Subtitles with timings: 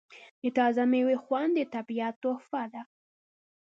[0.41, 2.81] د تازه میوې خوند د طبیعت تحفه ده.